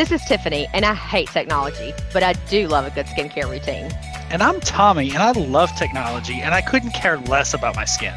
[0.00, 3.92] This is Tiffany, and I hate technology, but I do love a good skincare routine.
[4.30, 8.14] And I'm Tommy, and I love technology, and I couldn't care less about my skin.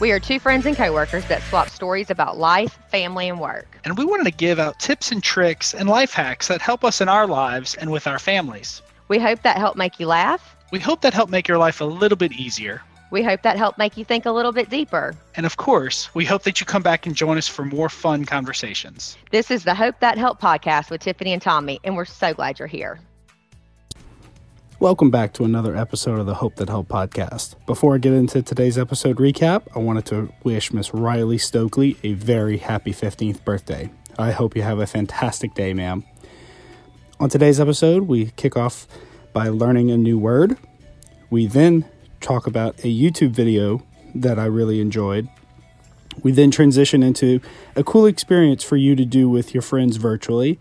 [0.00, 3.78] We are two friends and coworkers that swap stories about life, family, and work.
[3.84, 7.00] And we wanted to give out tips and tricks and life hacks that help us
[7.00, 8.82] in our lives and with our families.
[9.06, 10.56] We hope that helped make you laugh.
[10.72, 12.82] We hope that helped make your life a little bit easier.
[13.10, 15.16] We hope that helped make you think a little bit deeper.
[15.34, 18.24] And of course, we hope that you come back and join us for more fun
[18.24, 19.16] conversations.
[19.32, 22.60] This is the Hope That Help podcast with Tiffany and Tommy, and we're so glad
[22.60, 23.00] you're here.
[24.78, 27.56] Welcome back to another episode of the Hope That Help podcast.
[27.66, 32.12] Before I get into today's episode recap, I wanted to wish Miss Ryleigh Stokely a
[32.12, 33.90] very happy 15th birthday.
[34.20, 36.04] I hope you have a fantastic day, ma'am.
[37.18, 38.86] On today's episode, we kick off
[39.32, 40.56] by learning a new word.
[41.28, 41.84] We then
[42.20, 43.82] talk about a YouTube video
[44.14, 45.28] that I really enjoyed.
[46.22, 47.40] We then transition into
[47.76, 50.58] a cool experience for you to do with your friends virtually.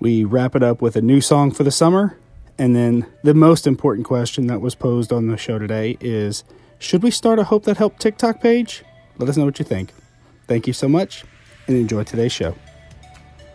[0.00, 2.16] We wrap it up with a new song for the summer.
[2.58, 6.44] And then the most important question that was posed on the show today is
[6.78, 8.84] Should we start a Hope That Helped TikTok page?
[9.18, 9.92] Let us know what you think.
[10.46, 11.24] Thank you so much
[11.66, 12.56] and enjoy today's show.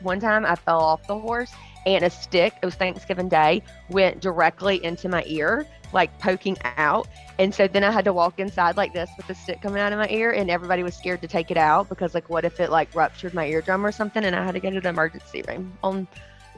[0.02, 1.52] One time I fell off the horse
[1.86, 7.08] and a stick, it was Thanksgiving Day, went directly into my ear like poking out.
[7.40, 9.94] And so then I had to walk inside like this with the stick coming out
[9.94, 12.60] of my ear, and everybody was scared to take it out because, like, what if
[12.60, 14.24] it like ruptured my eardrum or something?
[14.24, 16.08] And I had to go to the emergency room on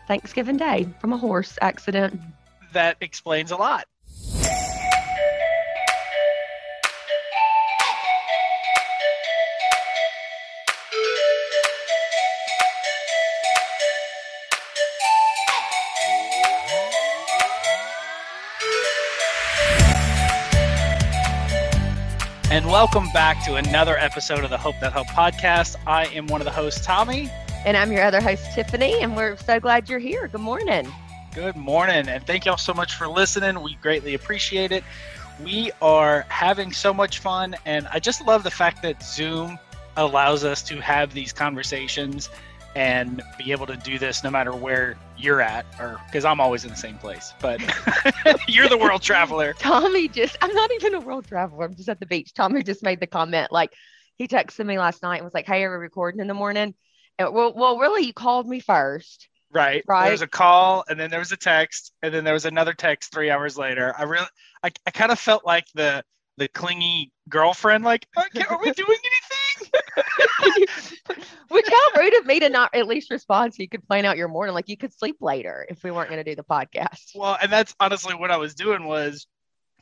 [0.08, 2.20] Thanksgiving Day from a horse accident.
[2.74, 3.88] That explains a lot.
[22.56, 25.76] And welcome back to another episode of the Hope That Help podcast.
[25.86, 27.30] I am one of the hosts, Tommy.
[27.66, 30.30] And I'm your other host, Tiffany, and we're so glad you're here.
[30.30, 30.90] Good morning.
[31.34, 33.62] Good morning, and thank y'all so much for listening.
[33.62, 34.86] We greatly appreciate it.
[35.44, 39.60] We are having so much fun, and I just love the fact that Zoom
[39.98, 42.30] allows us to have these conversations
[42.76, 46.66] and be able to do this no matter where you're at or because i'm always
[46.66, 47.62] in the same place but
[48.48, 49.54] you're the world traveler.
[49.54, 52.34] Tommy just i'm not even a world traveler i'm just at the beach.
[52.34, 53.74] Tommy just made the comment like
[54.18, 56.74] he texted me last night and was like hey are we recording in the morning?
[57.18, 59.30] And, well, well really you called me first.
[59.52, 59.84] Right.
[59.88, 60.04] Right.
[60.04, 62.74] there was a call and then there was a text and then there was another
[62.74, 63.94] text three hours later.
[63.98, 64.28] I really
[64.64, 66.04] i, I kind of felt like the
[66.38, 69.38] the clingy girlfriend like okay, are we doing anything
[71.50, 74.18] which how rude of me to not at least respond so you could plan out
[74.18, 74.54] your morning.
[74.54, 77.12] Like you could sleep later if we weren't going to do the podcast.
[77.16, 79.28] Well, and that's honestly what I was doing was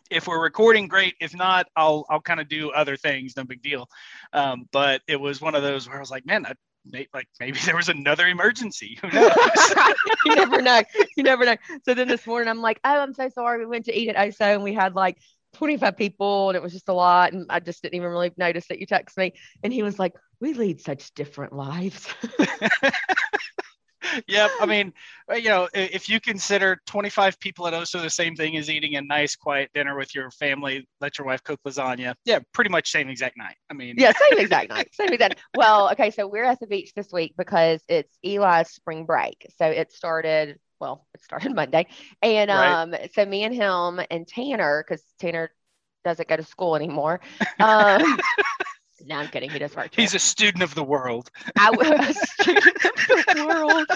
[0.09, 1.15] if we're recording, great.
[1.19, 3.35] If not, I'll I'll kind of do other things.
[3.35, 3.87] No big deal.
[4.31, 6.53] Um, but it was one of those where I was like, man, I,
[7.13, 8.97] like maybe there was another emergency.
[9.01, 9.31] Who knows?
[10.25, 10.81] you never know.
[11.15, 11.55] You never know.
[11.83, 13.59] So then this morning, I'm like, oh, I'm so sorry.
[13.59, 15.17] We went to eat at OSO and we had like
[15.53, 17.33] 25 people and it was just a lot.
[17.33, 19.33] And I just didn't even really notice that you text me.
[19.63, 22.07] And he was like, we lead such different lives.
[24.27, 24.51] yep.
[24.59, 24.93] I mean,
[25.31, 28.95] uh, you know, if you consider 25 people at OSO the same thing as eating
[28.95, 32.15] a nice, quiet dinner with your family, let your wife cook lasagna.
[32.25, 33.55] Yeah, pretty much same exact night.
[33.69, 34.89] I mean, yeah, same exact night.
[34.93, 35.39] Same exact.
[35.55, 36.11] Well, okay.
[36.11, 39.47] So we're at the beach this week because it's Eli's spring break.
[39.57, 41.87] So it started well, it started Monday.
[42.21, 42.81] And right.
[42.81, 45.51] um, so me and him and Tanner, because Tanner
[46.03, 47.21] doesn't go to school anymore.
[47.59, 48.19] Um,
[49.05, 49.49] no, I'm kidding.
[49.49, 49.91] He does work.
[49.95, 51.29] He's a student of the world.
[51.57, 53.87] I was a student of the world.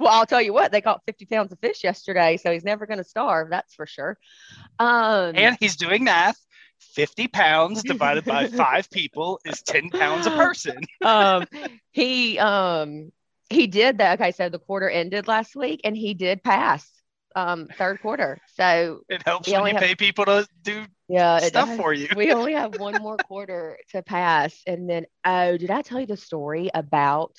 [0.00, 2.86] well, I'll tell you what, they caught 50 pounds of fish yesterday, so he's never
[2.86, 3.50] going to starve.
[3.50, 4.18] That's for sure.
[4.78, 6.38] Um, and he's doing math.
[6.78, 10.78] 50 pounds divided by five people is 10 pounds a person.
[11.04, 11.46] um,
[11.92, 13.12] he um,
[13.50, 14.20] he did that.
[14.20, 16.90] Okay, so the quarter ended last week, and he did pass
[17.36, 18.40] um, third quarter.
[18.54, 22.08] So it helps when you have, pay people to do yeah stuff for you.
[22.16, 26.06] we only have one more quarter to pass, and then oh, did I tell you
[26.06, 27.36] the story about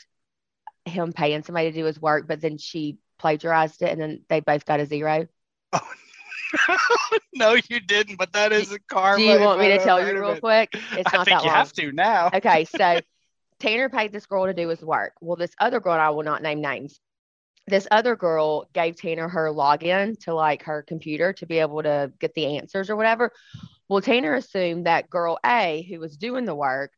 [0.86, 4.40] him paying somebody to do his work, but then she plagiarized it, and then they
[4.40, 5.28] both got a zero?
[5.74, 5.94] Oh.
[7.34, 9.18] no, you didn't, but that is a car.
[9.18, 10.70] Do you want me to tell you real quick?
[10.74, 11.58] It's not I think that you long.
[11.58, 12.30] have to now.
[12.34, 13.02] Okay, so
[13.60, 15.14] Tanner paid this girl to do his work.
[15.22, 17.00] Well, this other girl, I will not name names.
[17.66, 22.12] This other girl gave Tanner her login to like her computer to be able to
[22.20, 23.32] get the answers or whatever.
[23.90, 26.92] Well, Tanner assumed that girl A, who was doing the work,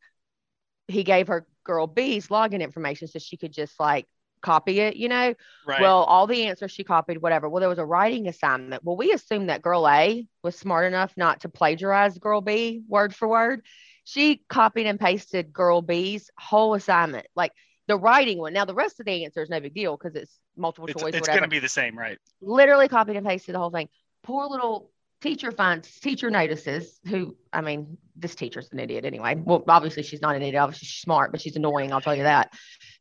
[0.87, 4.07] he gave her girl B's login information so she could just like
[4.41, 5.33] copy it, you know?
[5.65, 5.81] Right.
[5.81, 7.49] Well, all the answers she copied, whatever.
[7.49, 8.83] Well, there was a writing assignment.
[8.83, 13.15] Well, we assumed that girl A was smart enough not to plagiarize girl B word
[13.15, 13.63] for word
[14.09, 17.27] she copied and pasted girl B's whole assignment.
[17.35, 17.51] Like
[17.87, 18.53] the writing one.
[18.53, 21.13] Now the rest of the answer is no big deal because it's multiple It's, choice.
[21.13, 22.17] it's going to be the same, right?
[22.41, 23.87] literally copied and pasted the whole thing.
[24.23, 24.89] Poor little
[25.21, 29.35] teacher finds teacher notices who I mean, this teacher's an idiot anyway.
[29.35, 32.23] Well, obviously she's not an idiot, obviously she's smart, but she's annoying, I'll tell you
[32.23, 32.51] that.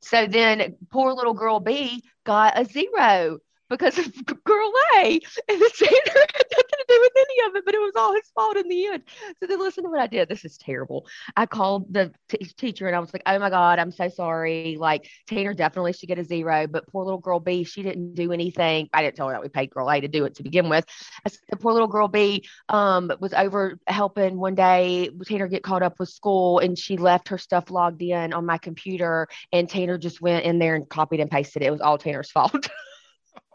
[0.03, 4.05] So then poor little girl B got a zero because of
[4.45, 7.93] girl A and the had nothing to do with any of it, but it was
[7.97, 9.03] all his fault in the end.
[9.41, 10.29] So then listen to what I did.
[10.29, 11.07] This is terrible.
[11.37, 14.77] I called the t- teacher and I was like, "Oh my god, I'm so sorry.
[14.79, 18.33] Like Tanner definitely should get a zero, but poor little girl B, she didn't do
[18.33, 18.89] anything.
[18.93, 20.85] I didn't tell her that we paid girl A to do it to begin with.
[21.25, 25.11] I said, the poor little girl B um, was over helping one day.
[25.27, 28.59] Tanner get caught up with school, and she left her stuff logged in on my
[28.59, 31.67] computer, and Tanner just went in there and copied and pasted it.
[31.67, 32.69] It was all Tanner's fault.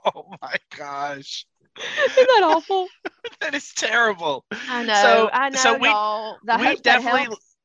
[0.16, 1.46] Oh my gosh.
[1.78, 2.88] Isn't that awful?
[3.40, 4.44] That is terrible.
[4.52, 4.94] I know.
[5.02, 6.38] So- I know, so we- y'all.
[6.60, 7.56] We definitely helps.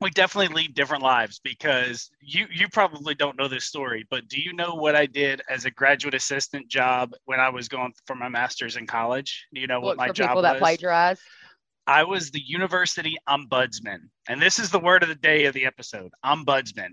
[0.00, 4.40] we definitely lead different lives because you you probably don't know this story, but do
[4.40, 8.14] you know what I did as a graduate assistant job when I was going for
[8.16, 9.46] my master's in college?
[9.54, 10.60] Do you know what Look my for job people that was?
[11.88, 15.64] I was the university ombudsman, and this is the word of the day of the
[15.66, 16.90] episode: ombudsman.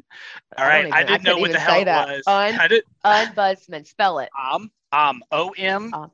[0.58, 2.24] All right, I I, even- I didn't know what the hell it was.
[2.28, 4.30] Un- I did Ombudsman, spell it.
[4.42, 5.94] um um o m.
[5.94, 6.12] Um.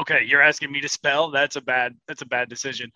[0.00, 1.30] Okay, you're asking me to spell.
[1.30, 1.94] That's a bad.
[2.08, 2.90] That's a bad decision.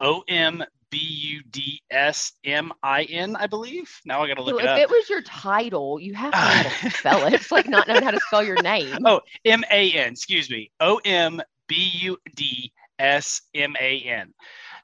[0.00, 3.36] O m b u d s m i n.
[3.36, 4.00] I believe.
[4.06, 4.78] Now I got to look So it if up.
[4.78, 7.34] it was your title, you have to know how to spell it.
[7.34, 8.96] It's like not knowing how to spell your name.
[9.04, 10.12] Oh, M A N.
[10.12, 10.70] Excuse me.
[10.80, 14.32] O M B U D S M A N.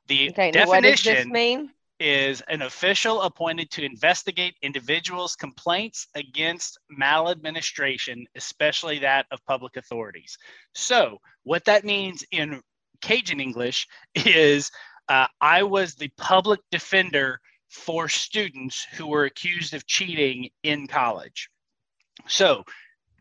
[0.07, 1.71] The okay, now what does this definition mean?
[2.01, 10.37] is an official appointed to investigate individuals' complaints against maladministration, especially that of public authorities.
[10.75, 12.61] So, what that means in
[13.01, 14.71] Cajun English is
[15.09, 21.49] uh, I was the public defender for students who were accused of cheating in college.
[22.27, 22.65] So,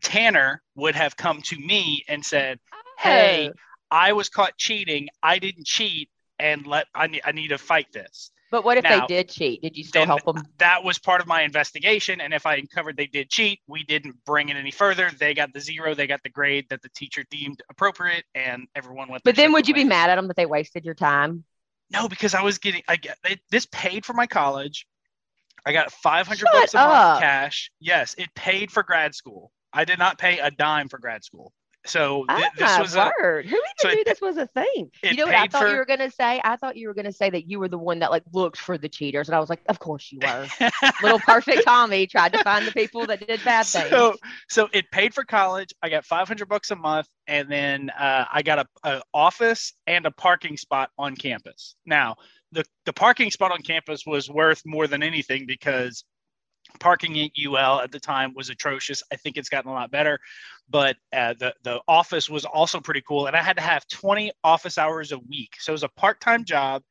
[0.02, 2.58] Tanner would have come to me and said,
[2.98, 3.58] Hey, Oh,
[3.90, 5.08] I was caught cheating.
[5.22, 6.08] I didn't cheat,
[6.38, 8.30] and let I need I need to fight this.
[8.50, 9.62] but what if now, they did cheat?
[9.62, 10.42] Did you still help them?
[10.58, 14.16] That was part of my investigation, and if I uncovered they did cheat, we didn't
[14.24, 15.10] bring it any further.
[15.18, 15.94] They got the zero.
[15.94, 19.24] They got the grade that the teacher deemed appropriate, and everyone went.
[19.24, 21.44] But then would you be mad at them that they wasted your time?
[21.90, 24.86] No, because I was getting I get it, this paid for my college.
[25.66, 27.70] I got 500 bucks a month cash.
[27.80, 29.50] Yes, it paid for grad school.
[29.72, 31.52] I did not pay a dime for grad school.
[31.86, 33.12] So th- this my was a!
[33.20, 34.90] Who even so it knew this was a thing?
[35.02, 36.40] You know what I thought for- you were gonna say?
[36.42, 38.78] I thought you were gonna say that you were the one that like looked for
[38.78, 40.48] the cheaters, and I was like, of course you were.
[41.02, 43.90] Little perfect Tommy tried to find the people that did bad things.
[43.90, 44.16] so
[44.48, 48.42] so it paid for college i got 500 bucks a month and then uh, i
[48.42, 52.16] got a, a office and a parking spot on campus now
[52.52, 56.04] the, the parking spot on campus was worth more than anything because
[56.80, 60.18] parking at ul at the time was atrocious i think it's gotten a lot better
[60.68, 64.32] but uh, the, the office was also pretty cool and i had to have 20
[64.42, 66.82] office hours a week so it was a part-time job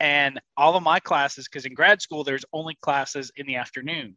[0.00, 4.16] and all of my classes because in grad school there's only classes in the afternoon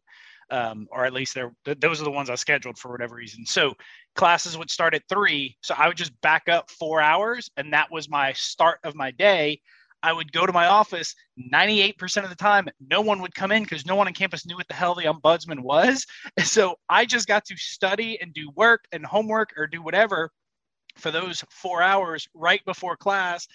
[0.50, 3.46] um, or at least they're th- those are the ones I scheduled for whatever reason.
[3.46, 3.74] So
[4.14, 7.90] classes would start at three, so I would just back up four hours, and that
[7.90, 9.60] was my start of my day.
[10.02, 11.14] I would go to my office
[11.52, 12.68] 98% of the time.
[12.80, 15.04] No one would come in because no one on campus knew what the hell the
[15.04, 16.06] ombudsman was.
[16.36, 20.30] And so I just got to study and do work and homework or do whatever
[20.96, 23.46] for those four hours right before class.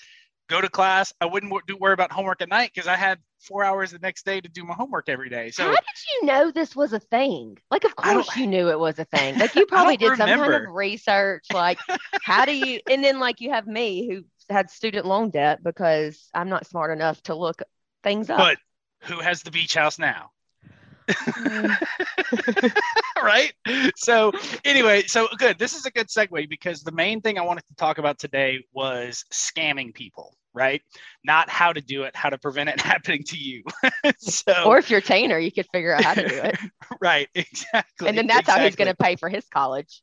[0.48, 1.12] Go to class.
[1.20, 4.26] I wouldn't do worry about homework at night because I had four hours the next
[4.26, 5.50] day to do my homework every day.
[5.50, 5.80] So How did
[6.14, 7.58] you know this was a thing?
[7.72, 9.40] Like, of course you knew it was a thing.
[9.40, 11.46] Like, you probably did some kind of research.
[11.52, 11.80] Like,
[12.22, 12.80] how do you?
[12.88, 16.92] And then, like, you have me who had student loan debt because I'm not smart
[16.92, 17.62] enough to look
[18.04, 18.38] things up.
[18.38, 18.58] But
[19.02, 20.32] who has the beach house now?
[21.08, 21.78] Mm.
[23.24, 23.54] right?
[23.96, 24.32] So,
[24.64, 25.60] anyway, so good.
[25.60, 28.64] This is a good segue because the main thing I wanted to talk about today
[28.74, 30.82] was scamming people, right?
[31.24, 33.64] Not how to do it, how to prevent it happening to you.
[34.18, 36.58] so, or if you're Tanner, you could figure out how to do it.
[37.02, 38.08] right, exactly.
[38.08, 40.02] And then that's how he's going to pay for his college.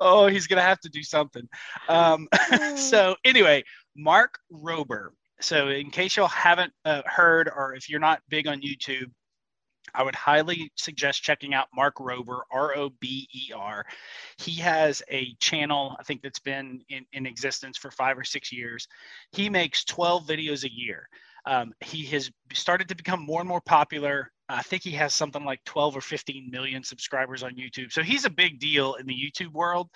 [0.00, 1.48] Oh, he's going to have to do something.
[1.88, 2.28] Um,
[2.76, 3.64] so anyway,
[3.96, 5.10] Mark Rober.
[5.40, 9.10] So in case y'all haven't uh, heard, or if you're not big on YouTube,
[9.94, 13.86] I would highly suggest checking out Mark Rober, R O B E R.
[14.36, 18.52] He has a channel, I think that's been in, in existence for five or six
[18.52, 18.86] years.
[19.32, 21.08] He makes 12 videos a year.
[21.46, 24.30] Um, he has started to become more and more popular.
[24.48, 27.92] I think he has something like 12 or 15 million subscribers on YouTube.
[27.92, 29.90] So he's a big deal in the YouTube world,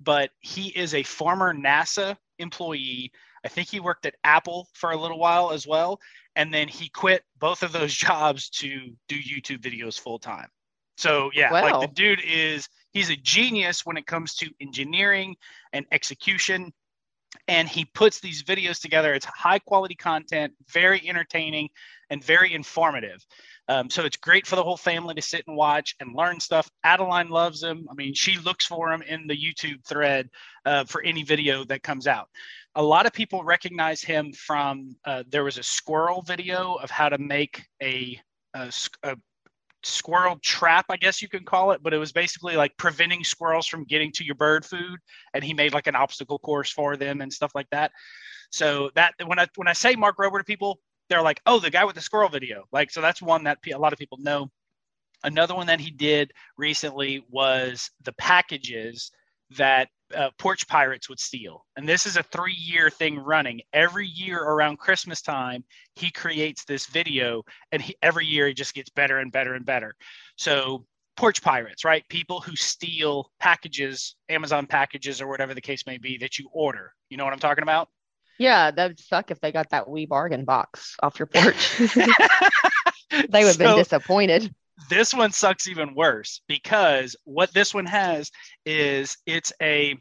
[0.00, 3.12] but he is a former NASA employee.
[3.44, 6.00] I think he worked at Apple for a little while as well.
[6.36, 10.48] And then he quit both of those jobs to do YouTube videos full time.
[10.96, 11.62] So yeah, Wow.
[11.62, 15.36] like the dude is he's a genius when it comes to engineering
[15.72, 16.72] and execution.
[17.48, 19.14] And he puts these videos together.
[19.14, 21.68] It's high quality content, very entertaining,
[22.10, 23.24] and very informative.
[23.68, 26.68] Um, so it's great for the whole family to sit and watch and learn stuff.
[26.82, 27.86] Adeline loves him.
[27.88, 30.28] I mean, she looks for him in the YouTube thread
[30.66, 32.28] uh, for any video that comes out.
[32.74, 37.08] A lot of people recognize him from uh, there was a squirrel video of how
[37.08, 38.20] to make a,
[38.54, 38.72] a,
[39.04, 39.16] a
[39.82, 43.66] squirrel trap, I guess you can call it, but it was basically like preventing squirrels
[43.66, 44.98] from getting to your bird food.
[45.34, 47.92] And he made like an obstacle course for them and stuff like that.
[48.50, 51.70] So that when I when I say Mark Rober to people, they're like, oh, the
[51.70, 52.64] guy with the squirrel video.
[52.72, 54.50] Like, so that's one that a lot of people know.
[55.22, 59.10] Another one that he did recently was the packages
[59.56, 61.64] that uh, porch pirates would steal.
[61.76, 63.60] And this is a three year thing running.
[63.72, 65.64] Every year around Christmas time,
[65.94, 67.42] he creates this video,
[67.72, 69.94] and he, every year it just gets better and better and better.
[70.36, 70.84] So,
[71.16, 72.08] porch pirates, right?
[72.08, 76.92] People who steal packages, Amazon packages, or whatever the case may be that you order.
[77.08, 77.88] You know what I'm talking about?
[78.38, 81.76] Yeah, that would suck if they got that wee bargain box off your porch.
[83.28, 84.54] they would have been disappointed.
[84.90, 88.30] This one sucks even worse because what this one has
[88.66, 89.96] is it's a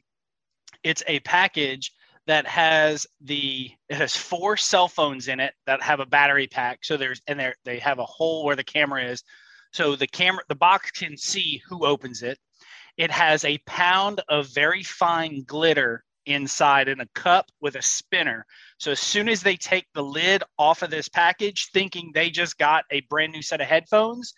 [0.83, 1.93] it's a package
[2.27, 6.79] that has the it has four cell phones in it that have a battery pack.
[6.83, 9.23] So there's and they they have a hole where the camera is.
[9.71, 12.39] So the camera the box can see who opens it.
[12.97, 18.45] It has a pound of very fine glitter inside in a cup with a spinner.
[18.77, 22.57] So as soon as they take the lid off of this package thinking they just
[22.57, 24.33] got a brand new set of headphones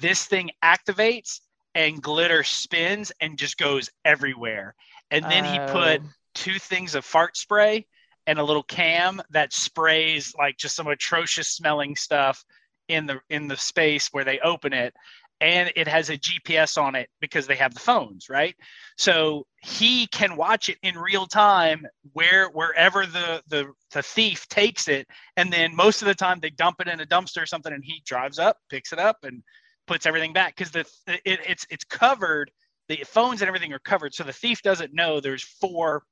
[0.00, 1.40] this thing activates
[1.74, 4.74] and glitter spins and just goes everywhere.
[5.10, 5.72] And then he oh.
[5.72, 6.08] put Oh.
[6.34, 7.86] two things of fart spray
[8.26, 12.44] and a little cam that sprays like just some atrocious smelling stuff
[12.88, 14.94] in the in the space where they open it
[15.40, 18.54] and it has a GPS on it because they have the phones, right?
[18.96, 24.88] So he can watch it in real time where wherever the the the thief takes
[24.88, 27.72] it and then most of the time they dump it in a dumpster or something
[27.72, 29.42] and he drives up, picks it up and
[29.86, 30.80] puts everything back because the
[31.24, 32.50] it, it's it's covered
[32.88, 34.14] the phones and everything are covered.
[34.14, 36.04] So the thief doesn't know there's four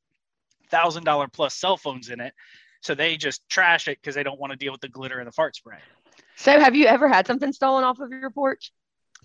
[0.71, 2.35] thousand dollar plus cell phones in it.
[2.81, 5.27] So they just trash it because they don't want to deal with the glitter and
[5.29, 5.79] the fart spray
[6.37, 8.73] So, have you ever had something stolen off of your porch?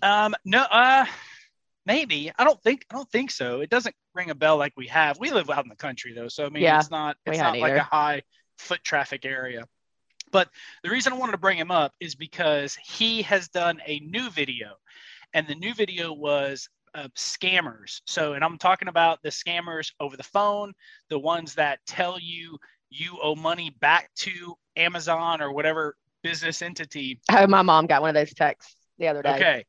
[0.02, 1.06] um no uh
[1.86, 2.30] maybe.
[2.38, 3.60] I don't think i don't think so.
[3.60, 5.18] It doesn't ring a bell like we have.
[5.18, 7.58] We live out in the country though so i mean Yeah, it's not it's not
[7.58, 8.22] like a high
[8.58, 9.64] foot traffic area
[10.32, 10.48] but
[10.82, 14.30] the reason i wanted to bring him up is because he has done a new
[14.30, 14.74] video
[15.34, 20.16] and the new video was uh, scammers so and i'm talking about the scammers over
[20.16, 20.72] the phone
[21.10, 22.56] the ones that tell you
[22.90, 28.10] you owe money back to amazon or whatever business entity Oh, my mom got one
[28.10, 29.36] of those texts the other day.
[29.36, 29.64] Okay.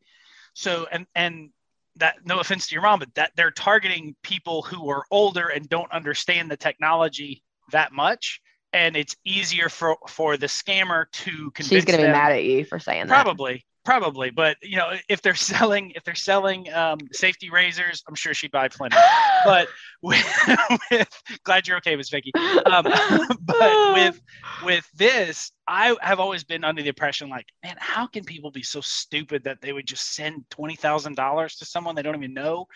[0.53, 1.49] So and and
[1.97, 5.67] that no offense to your mom, but that they're targeting people who are older and
[5.69, 8.41] don't understand the technology that much.
[8.71, 12.65] And it's easier for for the scammer to convince She's gonna be mad at you
[12.65, 13.23] for saying that.
[13.23, 14.29] Probably, probably.
[14.29, 18.51] But you know, if they're selling if they're selling um, safety razors, I'm sure she'd
[18.51, 18.97] buy plenty.
[19.45, 19.69] But
[20.01, 20.47] with,
[20.91, 22.33] with glad you're okay, Miss Vicky.
[22.65, 22.83] Um,
[23.41, 24.21] but with
[24.65, 28.61] with this, I have always been under the impression like, man, how can people be
[28.61, 32.33] so stupid that they would just send twenty thousand dollars to someone they don't even
[32.33, 32.67] know?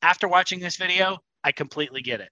[0.00, 2.30] After watching this video, I completely get it.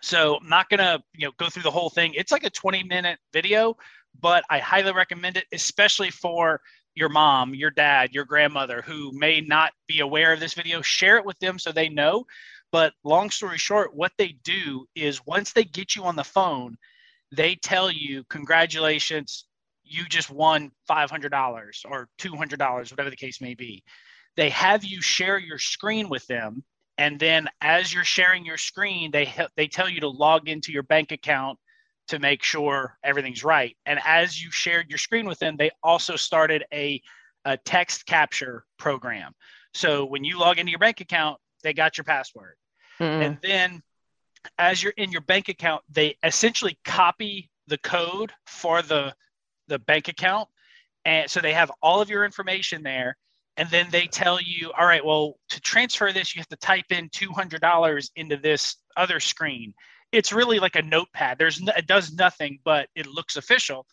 [0.00, 2.14] So I'm not gonna you know go through the whole thing.
[2.14, 3.76] It's like a 20 minute video,
[4.20, 6.60] but I highly recommend it, especially for
[6.94, 10.82] your mom, your dad, your grandmother who may not be aware of this video.
[10.82, 12.24] Share it with them so they know.
[12.70, 16.76] But long story short, what they do is once they get you on the phone,
[17.32, 19.44] they tell you, congratulations,
[19.84, 23.82] you just won $500 or $200, whatever the case may be.
[24.36, 26.62] They have you share your screen with them.
[26.98, 30.82] And then as you're sharing your screen, they, they tell you to log into your
[30.82, 31.58] bank account
[32.08, 33.76] to make sure everything's right.
[33.86, 37.00] And as you shared your screen with them, they also started a,
[37.44, 39.32] a text capture program.
[39.74, 42.54] So when you log into your bank account, they got your password.
[43.00, 43.26] Mm.
[43.26, 43.82] And then
[44.58, 49.14] as you're in your bank account, they essentially copy the code for the
[49.68, 50.48] the bank account.
[51.04, 53.16] And so they have all of your information there.
[53.58, 56.86] And then they tell you, all right, well, to transfer this, you have to type
[56.90, 59.74] in $200 into this other screen.
[60.12, 61.38] It's really like a notepad.
[61.38, 63.84] There's no, it does nothing, but it looks official.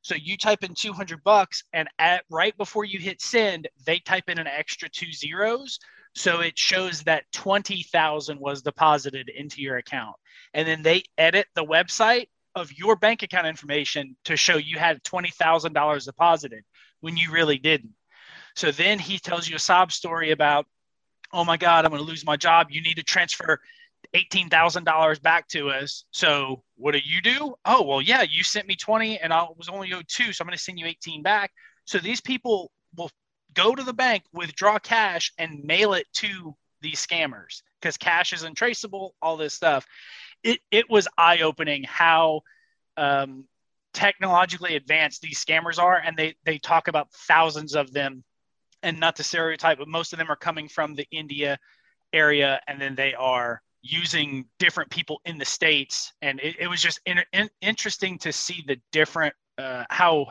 [0.00, 4.30] So you type in 200 bucks, and at right before you hit send, they type
[4.30, 5.78] in an extra two zeros.
[6.14, 10.16] So it shows that 20,000 was deposited into your account.
[10.54, 15.04] And then they edit the website of your bank account information to show you had
[15.04, 16.64] $20,000 deposited
[17.00, 17.92] when you really didn't.
[18.56, 20.66] So then he tells you a sob story about,
[21.32, 22.68] oh my God, I'm going to lose my job.
[22.70, 23.60] You need to transfer
[24.14, 26.04] $18,000 back to us.
[26.10, 27.54] So what do you do?
[27.64, 30.32] Oh, well, yeah, you sent me 20 and I was only owed two.
[30.32, 31.52] So I'm going to send you 18 back.
[31.84, 33.10] So these people will
[33.54, 38.42] go to the bank, withdraw cash, and mail it to these scammers because cash is
[38.42, 39.86] untraceable, all this stuff.
[40.42, 42.40] It, it was eye opening how
[42.96, 43.44] um,
[43.92, 45.96] technologically advanced these scammers are.
[45.96, 48.24] And they, they talk about thousands of them.
[48.82, 51.58] And not to stereotype, but most of them are coming from the India
[52.12, 52.60] area.
[52.66, 56.12] And then they are using different people in the States.
[56.22, 60.28] And it, it was just in, in, interesting to see the different, uh, how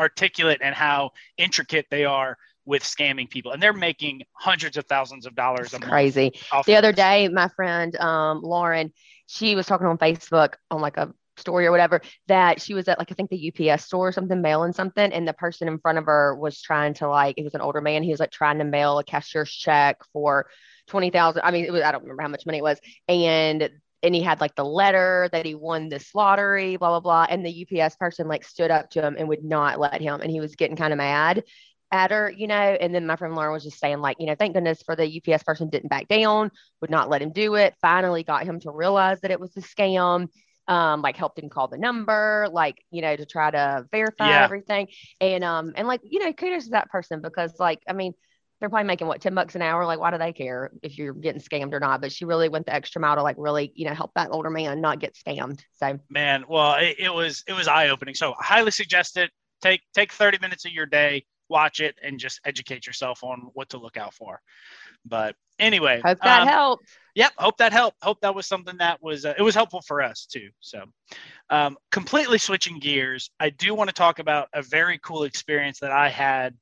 [0.00, 5.26] articulate and how intricate they are with scamming people and they're making hundreds of thousands
[5.26, 6.32] of dollars it's crazy
[6.66, 8.92] the other day my friend um, lauren
[9.26, 12.98] she was talking on facebook on like a story or whatever that she was at
[12.98, 15.98] like I think the UPS store or something mailing something and the person in front
[15.98, 18.58] of her was trying to like it was an older man he was like trying
[18.58, 20.46] to mail a cashier's check for
[20.86, 23.68] 20,000 I mean it was I don't remember how much money it was and
[24.02, 27.26] and he had like the letter that he won this lottery, blah, blah, blah.
[27.30, 30.20] And the UPS person like stood up to him and would not let him.
[30.20, 31.44] And he was getting kind of mad
[31.92, 32.54] at her, you know.
[32.54, 35.22] And then my friend Lauren was just saying, like, you know, thank goodness for the
[35.22, 37.74] UPS person didn't back down, would not let him do it.
[37.80, 40.28] Finally got him to realize that it was a scam.
[40.68, 44.44] Um, like helped him call the number, like, you know, to try to verify yeah.
[44.44, 44.88] everything.
[45.20, 48.14] And um, and like, you know, kudos to that person because like, I mean,
[48.62, 49.84] they're probably making what 10 bucks an hour?
[49.84, 52.00] Like why do they care if you're getting scammed or not?
[52.00, 54.50] But she really went the extra mile to like really you know help that older
[54.50, 55.60] man not get scammed.
[55.80, 58.14] So man well it, it was it was eye-opening.
[58.14, 59.32] So I highly suggest it.
[59.62, 63.68] Take take 30 minutes of your day watch it and just educate yourself on what
[63.70, 64.40] to look out for.
[65.04, 69.02] But anyway hope that um, helped yep hope that helped hope that was something that
[69.02, 70.84] was uh, it was helpful for us too so
[71.50, 75.92] um, completely switching gears i do want to talk about a very cool experience that
[75.92, 76.54] i had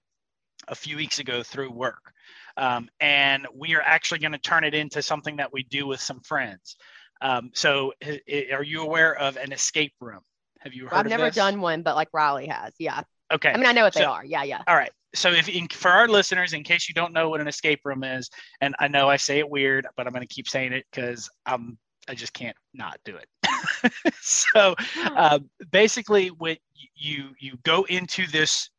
[0.68, 2.12] a few weeks ago through work.
[2.56, 6.00] Um, and we are actually going to turn it into something that we do with
[6.00, 6.76] some friends.
[7.22, 7.92] Um, so,
[8.52, 10.20] are you aware of an escape room?
[10.60, 10.94] Have you heard?
[10.94, 11.34] I've never this?
[11.34, 12.72] done one, but like Ryleigh has.
[12.78, 13.02] Yeah.
[13.32, 13.50] Okay.
[13.50, 14.24] I mean, I know what so, they are.
[14.24, 14.62] Yeah, yeah.
[14.66, 14.90] All right.
[15.14, 18.04] So, if in, for our listeners, in case you don't know what an escape room
[18.04, 20.86] is, and I know I say it weird, but I'm going to keep saying it
[20.90, 23.92] because I'm I just can't not do it.
[24.20, 24.74] so,
[25.16, 26.58] uh, basically, what
[26.94, 28.70] you you go into this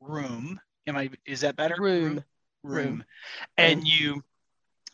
[0.00, 1.10] room Am I?
[1.26, 1.76] Is that better?
[1.78, 2.24] Room.
[2.62, 2.86] Room.
[2.86, 3.04] Room.
[3.56, 4.22] And you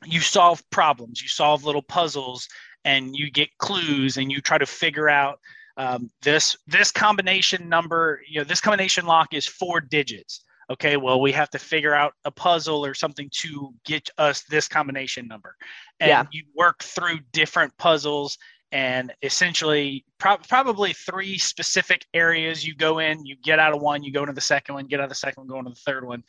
[0.05, 1.21] you solve problems.
[1.21, 2.49] You solve little puzzles,
[2.85, 5.41] and you get clues, and you try to figure out
[5.77, 8.21] um, this this combination number.
[8.29, 10.45] You know, this combination lock is four digits.
[10.71, 14.69] Okay, well, we have to figure out a puzzle or something to get us this
[14.69, 15.57] combination number.
[15.99, 16.25] And yeah.
[16.31, 18.39] you work through different puzzles
[18.71, 24.05] and essentially pro- probably three specific areas you go in you get out of one
[24.05, 25.81] you go into the second one get out of the second one go into the
[25.85, 26.23] third one.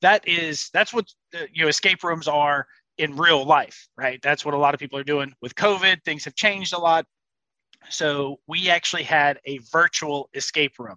[0.00, 4.20] That is that's what uh, you know escape rooms are in real life right?
[4.22, 5.34] That's what a lot of people are doing.
[5.42, 7.04] With covid things have changed a lot.
[7.90, 10.96] So we actually had a virtual escape room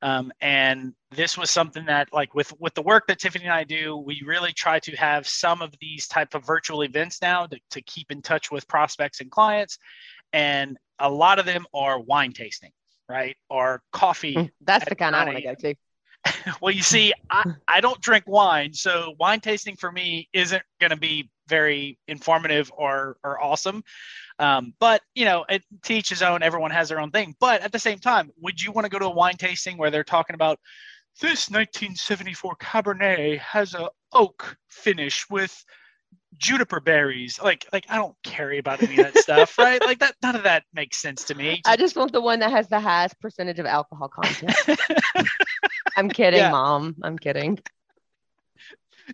[0.00, 3.64] um, and this was something that like with with the work that tiffany and i
[3.64, 7.58] do we really try to have some of these type of virtual events now to,
[7.70, 9.78] to keep in touch with prospects and clients
[10.32, 12.70] and a lot of them are wine tasting,
[13.08, 13.36] right?
[13.48, 14.34] Or coffee.
[14.34, 15.74] Hmm, that's the kind I want to go to.
[16.60, 20.90] well, you see, I, I don't drink wine, so wine tasting for me isn't going
[20.90, 23.82] to be very informative or or awesome.
[24.38, 26.42] Um, but you know, it, to each his own.
[26.42, 27.34] Everyone has their own thing.
[27.40, 29.90] But at the same time, would you want to go to a wine tasting where
[29.90, 30.58] they're talking about
[31.20, 35.64] this 1974 Cabernet has a oak finish with
[36.36, 37.40] juniper berries.
[37.42, 39.80] Like, like I don't care about any of that stuff, right?
[39.84, 41.62] Like that, none of that makes sense to me.
[41.64, 44.54] I just want the one that has the highest percentage of alcohol content.
[45.96, 46.50] I'm kidding, yeah.
[46.50, 46.96] mom.
[47.02, 47.58] I'm kidding.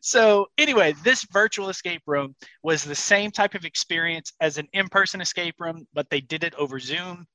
[0.02, 5.20] So anyway, this virtual escape room was the same type of experience as an in-person
[5.20, 7.26] escape room, but they did it over Zoom.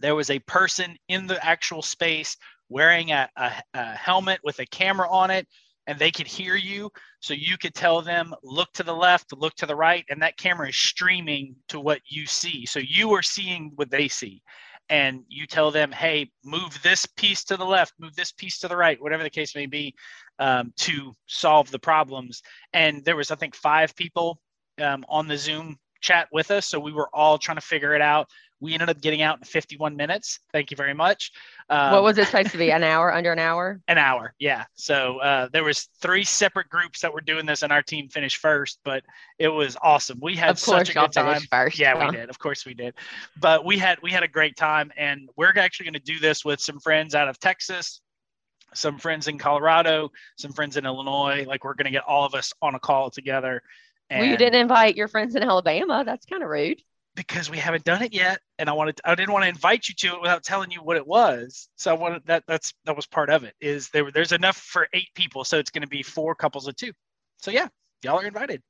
[0.00, 2.36] There was a person in the actual space
[2.68, 5.46] wearing a, a, a helmet with a camera on it
[5.86, 6.90] and they could hear you.
[7.20, 10.36] So you could tell them, look to the left, look to the right, and that
[10.36, 12.66] camera is streaming to what you see.
[12.66, 14.42] So you are seeing what they see.
[14.92, 18.68] And you tell them, hey, move this piece to the left, move this piece to
[18.68, 19.94] the right, whatever the case may be,
[20.38, 22.42] um, to solve the problems.
[22.74, 24.38] And there was, I think, five people
[24.78, 26.66] um, on the Zoom chat with us.
[26.66, 28.28] So we were all trying to figure it out.
[28.60, 30.38] We ended up getting out in 51 minutes.
[30.52, 31.32] Thank you very much.
[31.68, 32.70] Um, what was it supposed to be?
[32.70, 33.12] An hour?
[33.12, 33.80] Under an hour?
[33.88, 34.34] An hour.
[34.38, 34.66] Yeah.
[34.74, 38.36] So uh, there was three separate groups that were doing this, and our team finished
[38.36, 38.78] first.
[38.84, 39.02] But
[39.40, 40.20] it was awesome.
[40.22, 41.40] We had such a good time.
[41.50, 42.30] First, yeah, yeah, we did.
[42.30, 42.94] Of course, we did.
[43.40, 46.44] But we had we had a great time, and we're actually going to do this
[46.44, 48.00] with some friends out of Texas.
[48.74, 51.44] some friends in Colorado, some friends in Illinois.
[51.48, 53.60] Like we're going to get all of us on a call together.
[54.12, 56.02] And well, you didn't invite your friends in Alabama.
[56.04, 56.82] That's kind of rude.
[57.14, 59.94] Because we haven't done it yet, and I wanted I didn't want to invite you
[59.96, 61.68] to it without telling you what it was.
[61.76, 63.54] So I wanted that that's that was part of it.
[63.60, 66.76] Is there there's enough for eight people, so it's going to be four couples of
[66.76, 66.92] two.
[67.38, 67.68] So yeah,
[68.02, 68.62] y'all are invited.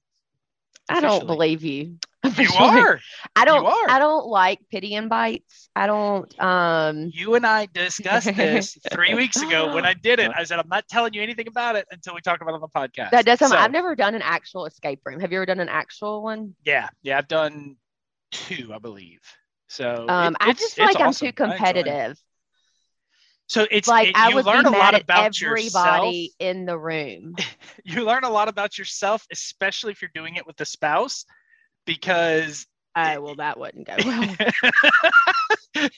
[0.88, 1.98] I don't believe you.
[2.38, 3.00] You are.
[3.34, 3.66] I don't.
[3.66, 3.90] Are.
[3.90, 5.68] I don't like pity invites.
[5.74, 6.40] I don't.
[6.40, 7.10] Um.
[7.12, 10.30] You and I discussed this three weeks ago when I did it.
[10.36, 12.60] I said I'm not telling you anything about it until we talk about it on
[12.60, 13.10] the podcast.
[13.10, 13.40] That does.
[13.40, 15.18] So, I've never done an actual escape room.
[15.20, 16.54] Have you ever done an actual one?
[16.64, 16.88] Yeah.
[17.02, 17.18] Yeah.
[17.18, 17.76] I've done
[18.30, 19.20] two, I believe.
[19.68, 21.26] So um, it, I just feel like awesome.
[21.26, 22.18] I'm too competitive.
[23.46, 26.14] So it's like it, I would learn a lot about everybody yourself.
[26.38, 27.36] in the room.
[27.84, 31.24] you learn a lot about yourself, especially if you're doing it with a spouse
[31.86, 34.36] because Oh well, that wouldn't go well.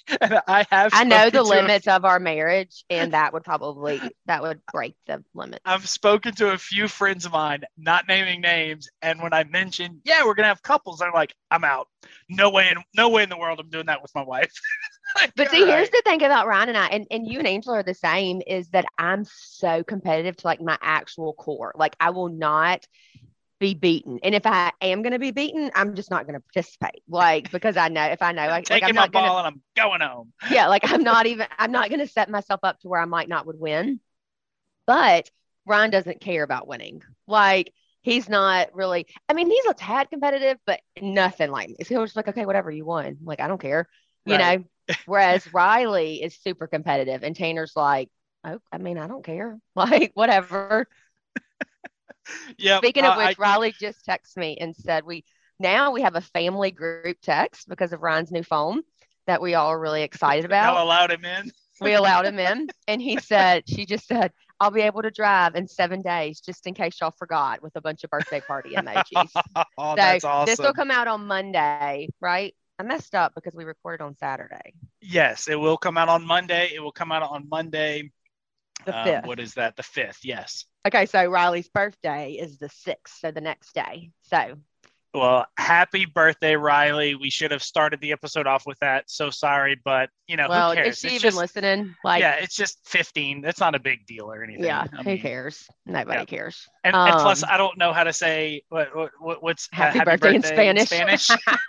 [0.46, 0.92] I have.
[0.94, 4.94] I know the limits a, of our marriage, and that would probably that would break
[5.06, 5.60] the limit.
[5.64, 10.02] I've spoken to a few friends of mine, not naming names, and when I mentioned,
[10.04, 11.88] yeah, we're gonna have couples, they're like, I'm out.
[12.28, 14.52] No way, in no way in the world, I'm doing that with my wife.
[15.20, 15.74] like, but see, right.
[15.74, 18.40] here's the thing about Ryan and I, and, and you and Angela are the same,
[18.46, 21.72] is that I'm so competitive to like my actual core.
[21.76, 22.86] Like I will not
[23.60, 24.18] be beaten.
[24.22, 27.02] And if I am going to be beaten, I'm just not going to participate.
[27.08, 29.56] Like, because I know if I know, like, taking like, I'm my ball gonna, and
[29.56, 30.32] I'm going home.
[30.50, 30.68] Yeah.
[30.74, 33.28] Like, I'm not even, I'm not going to set myself up to where I might
[33.28, 34.00] not would win.
[34.86, 35.30] But
[35.66, 37.02] Ryan doesn't care about winning.
[37.26, 41.76] Like, he's not really, I mean, he's a tad competitive, but nothing like me.
[41.84, 43.18] So he's just like, okay, whatever you won.
[43.22, 43.88] Like, I don't care,
[44.26, 44.60] you right.
[44.60, 44.96] know?
[45.06, 48.10] Whereas Ryleigh is super competitive and Tanner's like,
[48.44, 49.58] oh, I mean, I don't care.
[49.76, 50.86] Like, whatever
[52.58, 52.78] yeah.
[52.78, 55.24] Speaking of which, I, Ryleigh just texted me and said we
[55.58, 58.82] now we have a family group text because of Ryan's new phone
[59.26, 60.74] that we all are really excited about.
[60.74, 61.50] Y'all allowed him in.
[61.80, 65.56] we allowed him in, and he said she just said I'll be able to drive
[65.56, 69.30] in seven days, just in case y'all forgot, with a bunch of birthday party emojis.
[69.56, 70.46] oh, so that's awesome.
[70.50, 72.54] This will come out on Monday, right?
[72.78, 74.74] I messed up because we recorded on Saturday.
[75.00, 76.70] Yes, it will come out on Monday.
[76.74, 78.10] It will come out on Monday.
[78.87, 79.26] The um, fifth.
[79.26, 79.76] what is that?
[79.76, 80.20] The fifth.
[80.22, 80.66] Yes.
[80.87, 84.10] Okay, so Ryleigh's birthday is the sixth, so the next day.
[84.22, 84.56] So.
[85.14, 87.14] Well, happy birthday, Ryleigh.
[87.20, 89.04] We should have started the episode off with that.
[89.08, 90.96] So sorry, but you know, well, who cares?
[90.96, 91.94] is she it's even just, listening?
[92.02, 93.40] Like, yeah, it's just 15.
[93.40, 94.64] That's not a big deal or anything.
[94.64, 95.68] Yeah, I who mean, cares?
[95.87, 96.24] Nobody yeah.
[96.24, 96.68] cares.
[96.82, 98.88] And, um, and, plus, I don't know how to say what,
[99.20, 101.30] what what's happy, uh, happy birthday, birthday, in Spanish.
[101.30, 101.60] In Spanish.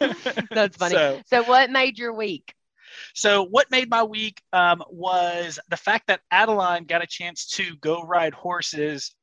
[0.50, 0.94] That's funny.
[0.94, 2.54] So, so, what made your week?
[3.14, 7.76] So, what made my week um, was the fact that Adeline got a chance to
[7.76, 9.14] go ride horses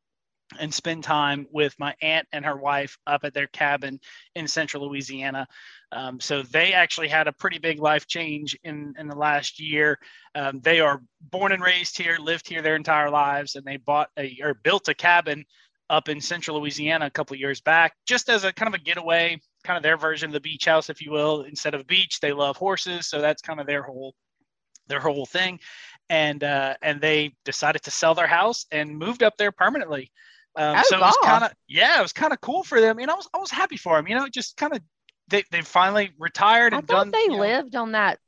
[0.60, 4.00] and spend time with my aunt and her wife up at their cabin
[4.36, 5.48] in central Louisiana.
[5.92, 10.00] Um, so they actually had a pretty big life change in, in the last year.
[10.36, 14.10] Um, they are born and raised here, lived here their entire lives, and they bought
[14.18, 15.46] a or built a cabin
[15.90, 19.40] up in central Louisiana a couple years back, just as a kind of a getaway
[19.64, 21.44] kind of their version of the beach house, if you will.
[21.44, 24.14] Instead of beach, they love horses, so that's kind of their whole
[24.88, 25.60] their whole thing.
[26.10, 30.12] And uh, and they decided to sell their house and moved up there permanently.
[30.56, 32.98] Um, oh, so it was kind of yeah, it was kind of cool for them.
[32.98, 34.08] Know, I was I was happy for them.
[34.08, 34.82] You know, just kind of
[35.30, 37.12] they they finally retired and I thought done.
[37.12, 38.20] They lived know, on that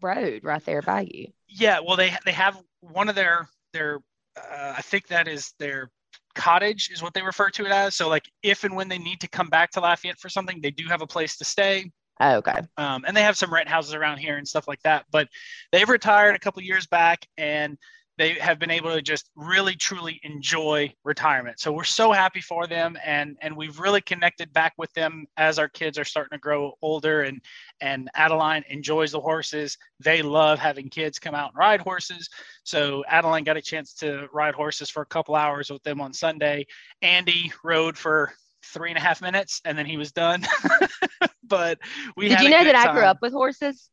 [0.00, 1.28] road right there by you.
[1.48, 4.00] Yeah, well, they they have one of their their
[4.36, 5.90] uh, I think that is their
[6.38, 7.96] cottage is what they refer to it as.
[7.96, 10.70] So like if and when they need to come back to Lafayette for something, they
[10.70, 11.90] do have a place to stay.
[12.20, 12.60] Oh, okay.
[12.76, 15.04] Um, and they have some rent houses around here and stuff like that.
[15.10, 15.28] But
[15.72, 17.76] they've retired a couple years back and
[18.18, 21.60] they have been able to just really truly enjoy retirement.
[21.60, 25.58] So we're so happy for them and and we've really connected back with them as
[25.58, 27.40] our kids are starting to grow older and
[27.80, 29.78] and Adeline enjoys the horses.
[30.00, 32.28] They love having kids come out and ride horses.
[32.64, 36.12] So Adeline got a chance to ride horses for a couple hours with them on
[36.12, 36.66] Sunday.
[37.00, 38.32] Andy rode for
[38.68, 40.44] three and a half minutes and then he was done.
[41.44, 41.78] but
[42.16, 42.90] we did you know that time.
[42.90, 43.90] I grew up with horses?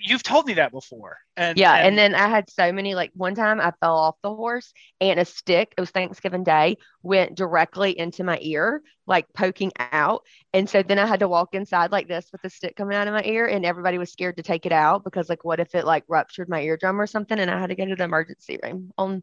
[0.00, 1.18] You've told me that before.
[1.36, 4.16] And yeah, and, and, then I had so many like one time I fell off
[4.22, 9.26] the horse and a stick, it was Thanksgiving Day, went directly into my ear, like
[9.34, 10.22] poking out.
[10.52, 13.08] And so then I had to walk inside like this with the stick coming out
[13.08, 15.74] of my ear and everybody was scared to take it out because like what if
[15.74, 18.58] it like ruptured my eardrum or something and I had to go to the emergency
[18.62, 19.22] room on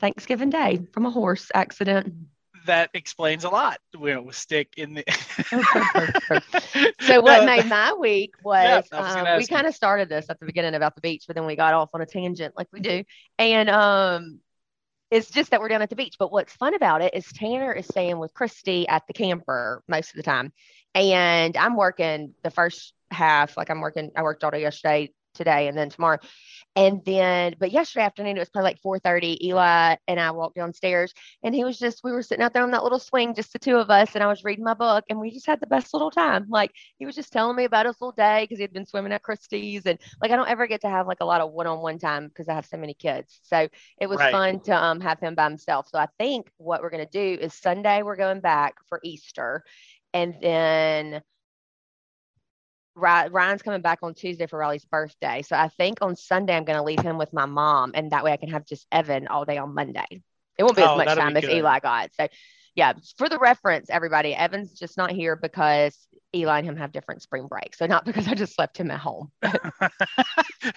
[0.00, 2.14] Thanksgiving Day from a horse accident
[2.66, 3.78] that explains a lot.
[3.98, 5.04] We know, stick in the.
[7.00, 10.38] so what made my week was, yeah, was um, we kind of started this at
[10.40, 12.80] the beginning about the beach, but then we got off on a tangent like we
[12.80, 13.04] do,
[13.38, 14.40] and um,
[15.10, 16.16] it's just that we're down at the beach.
[16.18, 20.10] But what's fun about it is Tanner is staying with Christy at the camper most
[20.10, 20.52] of the time,
[20.94, 23.56] and I'm working the first half.
[23.56, 26.18] Like I'm working, I worked all day yesterday, today, and then tomorrow.
[26.78, 29.44] And then, but yesterday afternoon, it was probably like 4:30.
[29.48, 31.12] Eli and I walked downstairs,
[31.42, 33.58] and he was just, we were sitting out there on that little swing, just the
[33.58, 35.92] two of us, and I was reading my book, and we just had the best
[35.92, 36.46] little time.
[36.48, 39.12] Like he was just telling me about his little day because he had been swimming
[39.12, 41.98] at Christie's, and like I don't ever get to have like a lot of one-on-one
[41.98, 43.40] time because I have so many kids.
[43.42, 43.68] So
[44.00, 44.30] it was Right.
[44.30, 45.88] fun to um, have him by himself.
[45.88, 49.64] So I think what we're gonna do is Sunday we're going back for Easter,
[50.14, 51.22] and then.
[52.98, 55.42] Ry- Ryan's coming back on Tuesday for Ryleigh's birthday.
[55.42, 58.24] So I think on Sunday I'm going to leave him with my mom, and that
[58.24, 60.22] way I can have just Evan all day on Monday.
[60.58, 61.44] It won't be Oh, as much time as.
[61.44, 62.10] Eli got.
[62.14, 62.28] So
[62.74, 65.96] yeah, for the reference, everybody, Evan's just not here because
[66.34, 67.78] Eli and him have different spring breaks.
[67.78, 69.32] So not because I just left him at home.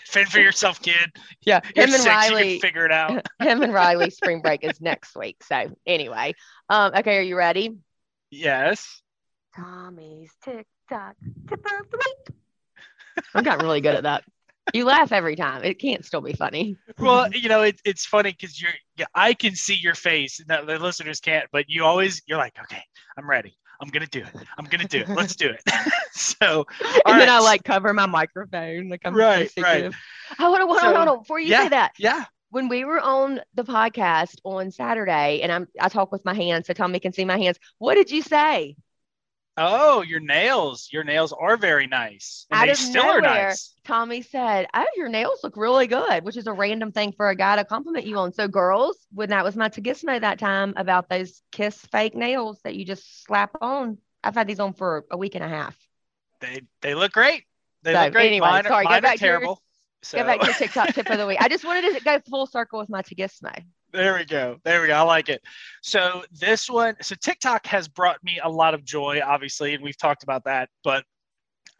[0.08, 1.12] Fend for yourself, kid.
[1.44, 2.60] Yeah, him and six, Ryleigh.
[2.60, 3.26] figure it out.
[3.40, 5.44] him and Ryleigh spring break is next week.
[5.44, 6.34] So anyway,
[6.70, 7.78] um, okay, are you ready?
[8.30, 9.02] yes.
[9.56, 11.16] Tommy's TikTok
[11.48, 12.36] tip of the week.
[13.34, 14.24] I've gotten really good at that.
[14.74, 15.64] You laugh every time.
[15.64, 16.78] It can't still be funny.
[16.98, 20.40] Well, you know, it, it's funny because you're, yeah, I can see your face.
[20.48, 22.84] No, the listeners can't, but you always, you're like, okay,
[23.18, 23.58] I'm ready.
[23.82, 24.48] I'm gonna do it.
[24.60, 25.10] I'm gonna do it.
[25.10, 25.62] Let's do it.
[26.14, 28.90] so, and all then I like cover my microphone.
[28.90, 29.92] Like I'm Right, so right.
[30.38, 31.20] I want to hold on, hold on.
[31.20, 31.64] Before you yeah.
[31.64, 36.12] say that, yeah, when we were on the podcast on Saturday, and I'm I talk
[36.12, 37.58] with my hands so Tommy can see my hands.
[37.80, 38.76] What did you say?
[39.64, 40.90] Oh, your nails.
[40.92, 42.46] Your nails are very nice.
[42.52, 43.50] And Out they of still are nowhere.
[43.50, 43.74] nice.
[43.84, 47.36] Tommy said, "Oh, your nails look really good," which is a random thing for a
[47.36, 48.32] guy to compliment you on.
[48.34, 52.76] So, girls, when that was my Tagismo that time about those Kiss fake nails that
[52.76, 55.78] you just slap on, I've had these on for a week and a half.
[56.40, 57.46] They they look great.
[57.84, 58.28] They So, look great.
[58.28, 59.62] anyway, mine are, sorry, go mine are back to your- terrible.
[60.04, 61.38] So Go back to your TikTok tip of the week.
[61.40, 63.54] I just wanted to go full circle with my Tagismo.
[63.94, 64.58] There we go.
[64.64, 64.94] There we go.
[64.96, 65.42] I like it.
[65.82, 69.98] So this one, so TikTok has brought me a lot of joy, obviously, and we've
[69.98, 70.70] talked about that.
[70.84, 71.04] But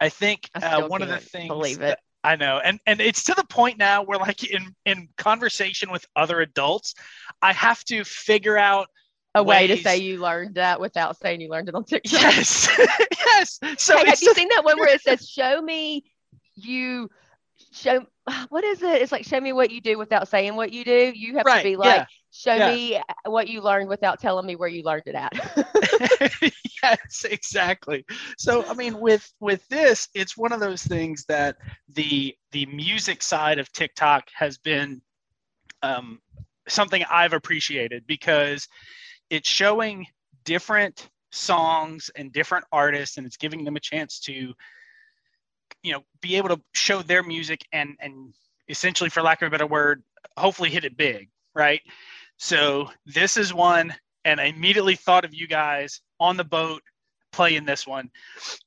[0.00, 1.98] I think I uh, one of the things believe that- it.
[2.24, 6.06] I know, and and it's to the point now where like in in conversation with
[6.14, 6.94] other adults,
[7.42, 8.86] I have to figure out
[9.34, 12.12] A way to say you learned that without saying you learned it on TikTok.
[12.22, 12.68] yes,
[13.26, 13.58] yes.
[13.76, 16.04] So Hey, have you just- seen that one where it says, "Show me
[16.54, 17.10] you
[17.72, 18.04] show
[18.50, 19.02] what is it?
[19.02, 21.52] It's like show me what you do without saying what you do." You have Right,
[21.52, 22.68] to be like, yeah, "Show yeah.
[22.68, 25.32] me what you learned without telling me where you learned it at."
[26.82, 28.04] yes, exactly.
[28.38, 31.56] So I mean, with with this, it's one of those things that
[31.88, 35.00] the the music side of TikTok has been
[35.82, 36.20] um,
[36.68, 38.68] something I've appreciated because
[39.30, 40.06] it's showing
[40.44, 44.52] different songs and different artists, and it's giving them a chance to,
[45.82, 48.34] you know, be able to show their music and and
[48.68, 50.02] essentially, for lack of a better word,
[50.36, 51.80] hopefully hit it big, right?
[52.38, 56.82] So this is one, and I immediately thought of you guys on the boat
[57.32, 58.10] playing this one.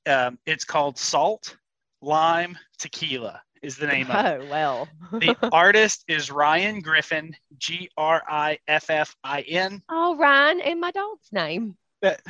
[0.07, 1.57] Um, it's called Salt
[2.01, 4.41] Lime Tequila is the name of it.
[4.41, 4.87] oh well.
[5.11, 9.81] The artist is Ryan Griffin, G R I F F I N.
[9.89, 11.77] oh, Ryan and my dog's name.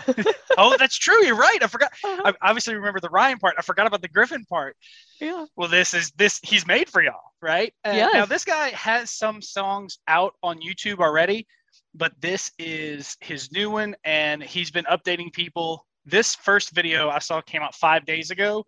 [0.58, 1.24] Oh, that's true.
[1.26, 1.58] You're right.
[1.62, 1.92] I forgot.
[2.04, 2.32] Uh-huh.
[2.42, 3.56] I obviously remember the Ryan part.
[3.58, 4.78] I forgot about the Griffin part.
[5.20, 5.46] yeah.
[5.58, 6.40] Well, this is this.
[6.44, 7.74] He's made for y'all, right?
[7.86, 8.14] Uh, Yes.
[8.14, 11.46] Now this guy has some songs out on YouTube already,
[11.94, 15.86] but this is his new one, and he's been updating people.
[16.06, 18.66] This first video I saw came out five days ago,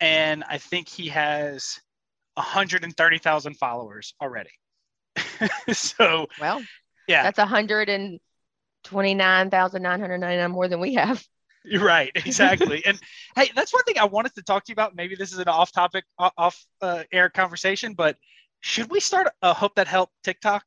[0.00, 1.80] and I think he has
[2.34, 4.50] 130,000 followers already.
[5.72, 6.62] so Well,
[7.08, 8.20] yeah, that's a hundred and
[8.84, 11.24] twenty-nine thousand nine hundred ninety-nine more than we have.
[11.64, 12.82] You're right, exactly.
[12.86, 12.98] and
[13.36, 14.94] hey, that's one thing I wanted to talk to you about.
[14.96, 18.16] Maybe this is an off-topic, o- off uh, air conversation, but
[18.60, 20.64] should we start a Hope That Help TikTok?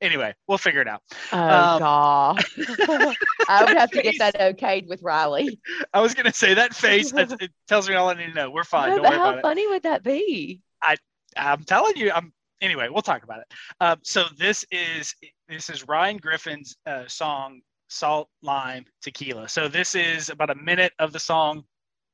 [0.00, 1.02] Anyway, we'll figure it out.
[1.32, 2.44] Oh Um, God.
[3.48, 5.58] I would have to get that okayed with Ryleigh.
[5.92, 7.12] I was gonna say that face.
[7.16, 8.50] It, it tells me all I need to know.
[8.50, 8.90] We're fine.
[8.90, 9.42] No, Don't worry how about it.
[9.42, 10.60] funny would that be?
[10.82, 10.96] I
[11.36, 12.10] I'm telling you.
[12.12, 12.88] I'm anyway.
[12.90, 13.46] We'll talk about it.
[13.80, 15.14] Um, so this is
[15.48, 20.92] this is Ryan Griffin's uh, song "Salt Lime Tequila." So this is about a minute
[20.98, 21.64] of the song,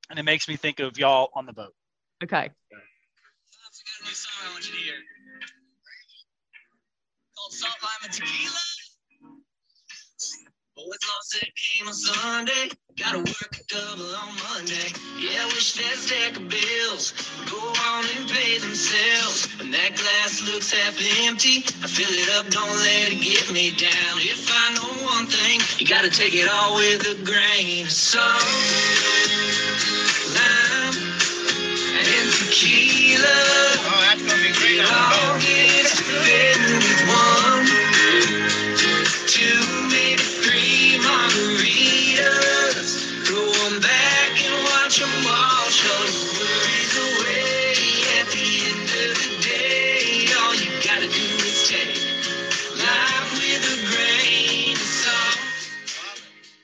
[0.09, 1.75] and it makes me think of y'all on the boat.
[2.23, 2.37] Okay.
[2.37, 4.95] I got a new song I want you to hear.
[7.37, 8.70] Called Salt, Lime, and Tequila.
[10.87, 12.71] Boys lost that game on Sunday.
[12.97, 14.89] Gotta work a double on Monday.
[15.19, 17.13] Yeah, wish that stack of bills
[17.51, 19.47] go on and pay themselves.
[19.59, 23.73] When that glass looks half empty, I fill it up, don't let it get me
[23.73, 24.17] down.
[24.25, 28.41] If I know one thing, you gotta take it all with a grain of salt.
[30.33, 30.97] Lime
[31.93, 32.90] and tequila.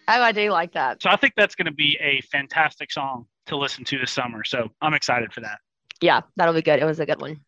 [0.09, 1.03] Oh, I do like that.
[1.03, 4.45] So I think that's going to be a fantastic song to listen to this summer.
[4.45, 5.59] So I'm excited for that.
[6.01, 6.81] Yeah, that'll be good.
[6.81, 7.41] It was a good one.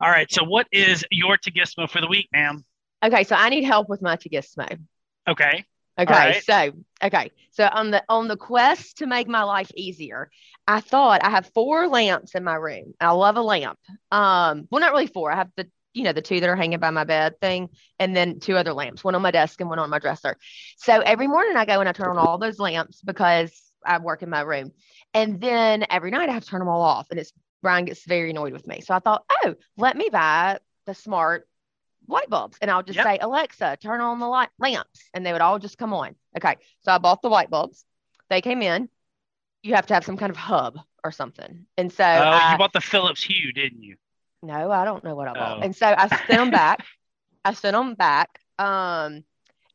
[0.00, 0.30] All right.
[0.30, 2.64] So what is your Tagismo for the week, ma'am?
[3.02, 4.78] Okay, so I need help with my Tagismo.
[5.28, 5.64] Okay.
[5.98, 6.42] Okay, right.
[6.42, 6.72] so
[7.04, 10.30] okay, so on the on the quest to make my life easier,
[10.66, 12.94] I thought I have four lamps in my room.
[13.00, 13.78] I love a lamp.
[14.10, 15.30] Um, well, not really four.
[15.30, 18.14] I have the you know the two that are hanging by my bed thing, and
[18.16, 20.36] then two other lamps, one on my desk and one on my dresser.
[20.76, 23.52] So every morning I go and I turn on all those lamps because
[23.84, 24.72] I work in my room,
[25.14, 28.04] and then every night I have to turn them all off, and it's Brian gets
[28.06, 28.80] very annoyed with me.
[28.80, 31.46] So I thought, oh, let me buy the smart
[32.08, 33.06] light bulbs and I'll just Yep.
[33.06, 36.14] say, Alexa, turn on the light lamps and they would all just come on.
[36.36, 36.56] Okay.
[36.80, 37.84] So I bought the light bulbs.
[38.28, 38.88] They came in.
[39.62, 41.66] You have to have some kind of hub or something.
[41.76, 43.96] And so Oh, I, you bought the Philips Hue, didn't you?
[44.42, 45.58] No, I don't know what I bought.
[45.58, 45.62] Oh.
[45.62, 46.84] And so I sent them back.
[47.44, 48.38] I sent them back.
[48.58, 49.24] Um,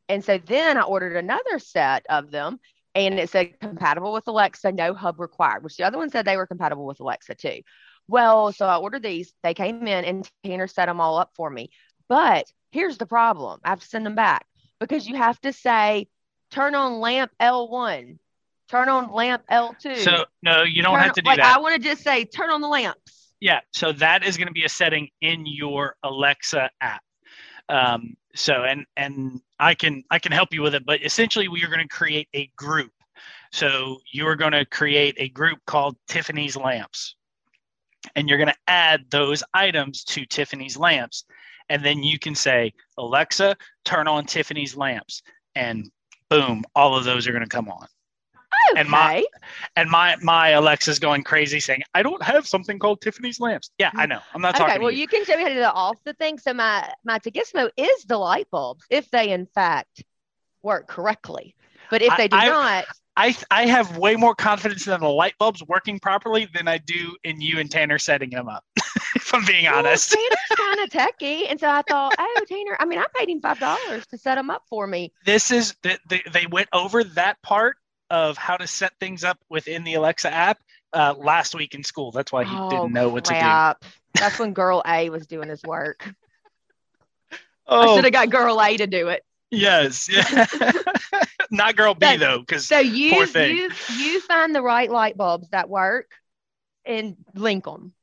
[0.08, 2.60] and so then I ordered another set of them
[2.94, 6.38] and it said compatible with Alexa, no hub required, which the other one said they
[6.38, 7.62] were compatible with Alexa too.
[8.08, 9.34] Well, so I ordered these.
[9.44, 11.72] They came in and Tanner set them all up for me.
[12.08, 14.46] But here's the problem I have to send them back
[14.80, 16.08] because you have to say,
[16.52, 18.18] turn on lamp L1,
[18.70, 19.98] turn on lamp L2.
[19.98, 21.58] So no, you don't turn- have to do like, that.
[21.58, 23.25] I want to just say, turn on the lamps.
[23.46, 27.04] Yeah, so that is going to be a setting in your Alexa app.
[27.70, 31.64] Um, so and and I can I can help you with it, but essentially we
[31.64, 32.92] are going to create a group.
[33.52, 37.18] So you are going to create a group called Tiffany's Lamps,
[38.16, 41.26] and you're going to add those items to Tiffany's Lamps,
[41.70, 45.22] and then you can say Alexa, turn on Tiffany's Lamps,
[45.54, 45.92] and
[46.32, 47.86] boom, all of those are going to come on.
[48.72, 48.80] Okay.
[48.80, 49.24] And my-
[49.76, 53.92] And my my Alexa's going crazy saying, "I don't have something called Tiffany's lamps." Yeah,
[53.96, 54.10] I mm.
[54.10, 54.20] know.
[54.34, 55.00] I'm not okay, talking well, you.
[55.00, 56.40] you can show me how to do the off the thing.
[56.40, 60.04] So my my Tagismo is the light bulbs if they in fact
[60.64, 61.56] work correctly.
[61.90, 62.86] But if they do I- not,
[63.18, 67.16] I I have way more confidence in the light bulbs working properly than I do
[67.24, 68.64] in you and Tanner setting them up.
[69.16, 70.12] if I'm being well, honest.
[70.12, 72.76] Tanner's kind of techie, and so I thought, oh, Tanner.
[72.80, 75.14] I mean, I paid him five dollars to set them up for me.
[75.26, 77.78] This is the, the, they went over that part
[78.10, 80.60] of how to set things up within the Alexa app
[80.94, 82.12] uh, last week in school.
[82.12, 83.88] That's why he oh, didn't know what to do.
[84.20, 86.08] That's when Girl A was doing his work.
[87.68, 87.82] Oh.
[87.82, 89.24] I should have got Girl A to do it.
[89.50, 90.46] yes, yeah.
[91.52, 93.58] not girl B So- though, because So you Poor thing.
[93.58, 96.12] you you find the right light bulbs that work,
[96.86, 97.94] and link them.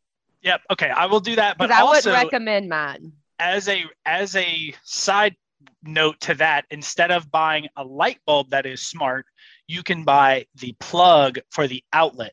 [0.43, 0.63] yep.
[0.69, 1.59] Okay, I will do that.
[1.59, 3.13] But I also, wouldn't recommend mine.
[3.39, 5.37] as a as a side
[5.85, 9.27] note to that instead of buying a light bulb that is smart
[9.69, 12.33] you can buy the plug for the outlet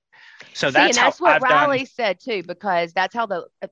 [0.53, 3.47] so See, that's, and that's what i've Ryleigh done said too, because that's how the
[3.61, 3.67] uh,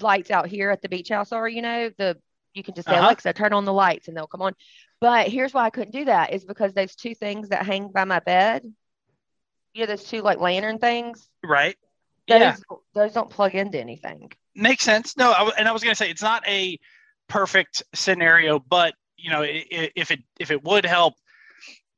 [0.00, 1.48] lights out here at the beach house are.
[1.48, 2.18] You know, the
[2.54, 3.06] you can just say Uh-huh.
[3.06, 4.54] Alexa, turn on the lights, and they'll come on.
[5.00, 8.04] But here's why I couldn't do that is because those two things that hang by
[8.04, 8.62] my bed,
[9.74, 11.28] you know, those two like lantern things.
[11.44, 11.76] right
[12.28, 12.56] Those, yeah
[12.94, 14.30] those don't plug into anything.
[14.54, 16.78] makes sense no I, and i was going to say it's not a
[17.28, 21.14] perfect scenario but you know if it if it would help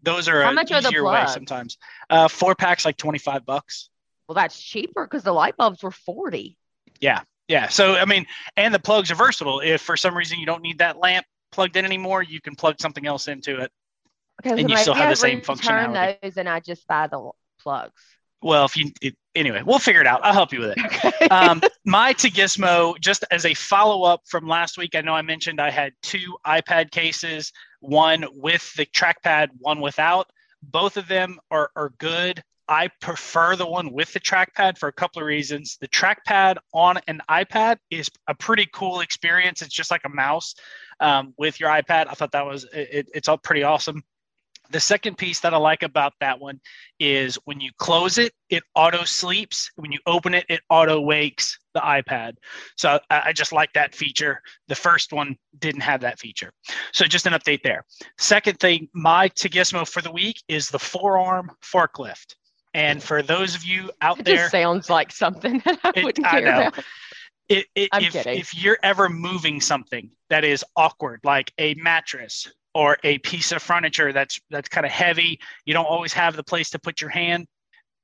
[0.05, 1.33] those are How much are the easier way plugs?
[1.33, 1.79] sometimes
[2.11, 3.91] uh four packs like 25 bucks
[4.29, 6.57] Well, that's cheaper because the light bulbs were forty.
[7.01, 7.69] yeah yeah.
[7.69, 10.79] so i mean and the plugs are versatile if for some reason you don't need
[10.79, 13.71] that lamp plugged in anymore you can plug something else into it
[14.45, 16.17] Okay, And so you still have the same functionality.
[16.21, 17.93] those and I just buy the plugs.
[18.43, 20.25] Well, if you it, anyway, we'll figure it out.
[20.25, 20.79] I'll help you with it.
[21.05, 21.29] Okay.
[21.29, 25.61] Um, my Tagismo, just as a follow up from last week, I know I mentioned
[25.61, 27.53] I had two iPad cases,
[27.85, 30.31] one with the trackpad, one without.
[30.63, 32.43] Both of them are, are good.
[32.67, 35.77] I prefer the one with the trackpad for a couple of reasons.
[35.81, 39.61] The trackpad on an iPad is a pretty cool experience.
[39.61, 40.55] It's just like a mouse
[41.01, 42.07] um, with your iPad.
[42.09, 44.03] I thought that was it, it's all pretty awesome.
[44.71, 46.61] The second piece that I like about that one
[46.99, 49.71] is when you close it, it auto sleeps.
[49.77, 52.33] When you open it, it auto wakes the iPad.
[52.77, 54.41] So I, I just like that feature.
[54.69, 56.51] The first one didn't have that feature.
[56.93, 57.85] So just an update there.
[58.19, 62.35] Second thing, my Tagismo for the week is the forearm forklift.
[62.73, 66.27] And for those of you out It there, sounds like something that I It- wouldn't
[66.27, 66.85] care about.
[67.49, 68.39] it, it, I'm if, kidding.
[68.41, 73.63] if you're ever moving something that is awkward, like a mattress or a piece of
[73.63, 77.11] furniture that's that's kind of heavy, you don't always have the place to put your
[77.11, 77.47] hand.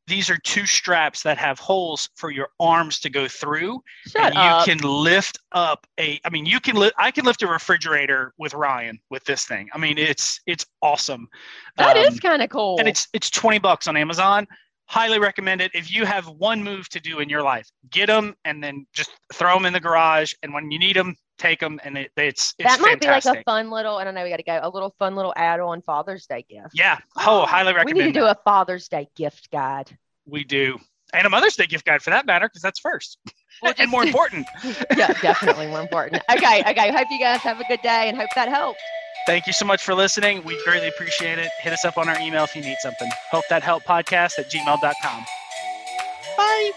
[0.07, 4.35] These are two straps that have holes for your arms to go through, Shut and
[4.35, 4.65] you up.
[4.67, 6.19] can lift up a.
[6.25, 6.95] I mean, you can lift.
[6.99, 9.69] I can lift a refrigerator with Ryan with this thing.
[9.73, 11.29] I mean, it's it's awesome.
[11.77, 12.77] That Um, is kind of cool.
[12.81, 14.49] and it's it's 20 bucks on Amazon.
[14.91, 15.71] Highly recommend it.
[15.73, 19.11] If you have one move to do in your life, get them and then just
[19.33, 20.33] throw them in the garage.
[20.43, 21.79] And when you need them, take them.
[21.85, 23.33] And it, it's, it's that might fantastic.
[23.33, 25.15] be like a fun little, and I know we got to go, a little fun
[25.15, 26.71] little add on Father's Day gift.
[26.75, 26.99] yeah.
[27.17, 27.99] Oh, highly recommend.
[27.99, 29.97] We need to do a Father's Day gift guide.
[30.27, 30.79] We do.
[31.13, 33.19] And a Mother's Day gift guide for that matter, because that's first
[33.63, 34.47] Well, and more important.
[34.97, 36.23] yeah, definitely more important.
[36.31, 36.93] Okay, okay.
[36.93, 38.81] Hope you guys have a good day and hope that helped.
[39.27, 40.43] Thank you so much for listening.
[40.45, 41.51] We greatly appreciate it.
[41.61, 43.11] Hit us up on our email if you need something.
[43.31, 45.25] Hope that help podcast at gmail.com.
[46.37, 46.71] Bye.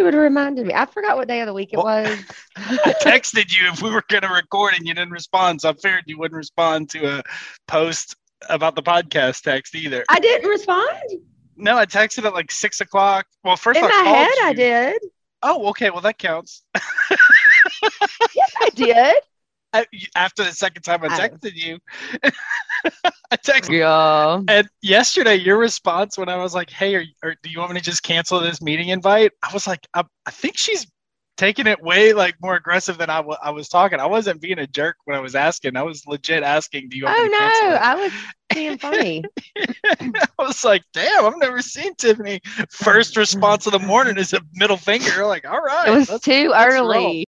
[0.00, 0.72] You would have reminded me.
[0.72, 2.18] I forgot what day of the week it Well- was.
[2.56, 5.60] I texted you if we were going to record and you didn't respond.
[5.60, 7.22] So I figured you wouldn't respond to a
[7.68, 8.16] post
[8.48, 10.02] about the podcast text either.
[10.08, 11.20] I didn't respond.
[11.56, 13.26] No, I texted at like six o'clock.
[13.44, 14.44] Well, first In I my head, you.
[14.46, 15.02] I did.
[15.42, 15.90] Oh, okay.
[15.90, 16.62] Well, that counts.
[18.34, 19.14] Yes, I did.
[19.72, 21.78] I, after the second time I texted you,
[23.30, 23.78] I texted.
[23.78, 24.42] Yeah.
[24.48, 27.78] And yesterday, your response when I was like, "Hey, are, are, do you want me
[27.78, 30.86] to just cancel this meeting invite?" I was like, I, I think she's
[31.36, 33.98] taking it way like more aggressive than I, w- I was talking.
[33.98, 35.76] I wasn't being a jerk when I was asking.
[35.76, 37.76] I was legit asking, "Do you want Oh me to cancel no.
[37.76, 38.12] I was
[38.52, 39.24] being funny.
[39.56, 42.40] I was like, "Damn, I've never seen Tiffany."
[42.70, 45.24] First response of the morning is a middle finger.
[45.24, 46.92] Like, all right, It was too let's roll.
[46.92, 47.18] early.